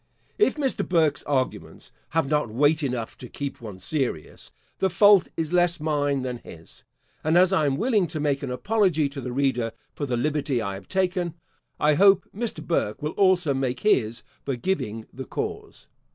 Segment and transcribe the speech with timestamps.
[0.39, 0.83] If Mr.
[0.89, 6.23] Burke's arguments have not weight enough to keep one serious, the fault is less mine
[6.23, 6.83] than his;
[7.23, 10.59] and as I am willing to make an apology to the reader for the liberty
[10.59, 11.35] I have taken,
[11.79, 12.65] I hope Mr.
[12.65, 15.85] Burke will also make his for giving the cause.